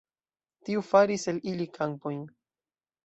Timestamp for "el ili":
1.33-1.67